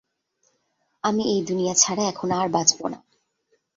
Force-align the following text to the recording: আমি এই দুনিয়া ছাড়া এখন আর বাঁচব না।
আমি 1.03 1.23
এই 1.25 1.41
দুনিয়া 1.45 1.73
ছাড়া 1.73 2.03
এখন 2.03 2.29
আর 2.31 2.47
বাঁচব 2.49 2.81
না। 2.87 2.99